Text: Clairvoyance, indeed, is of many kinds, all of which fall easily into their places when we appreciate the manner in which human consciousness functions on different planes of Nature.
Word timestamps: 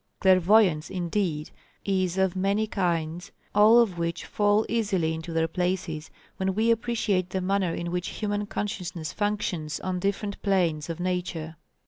Clairvoyance, 0.19 0.89
indeed, 0.89 1.51
is 1.85 2.17
of 2.17 2.35
many 2.35 2.65
kinds, 2.65 3.31
all 3.53 3.77
of 3.77 3.99
which 3.99 4.25
fall 4.25 4.65
easily 4.67 5.13
into 5.13 5.31
their 5.31 5.47
places 5.47 6.09
when 6.37 6.55
we 6.55 6.71
appreciate 6.71 7.29
the 7.29 7.39
manner 7.39 7.75
in 7.75 7.91
which 7.91 8.07
human 8.07 8.47
consciousness 8.47 9.13
functions 9.13 9.79
on 9.81 9.99
different 9.99 10.41
planes 10.41 10.89
of 10.89 10.99
Nature. 10.99 11.55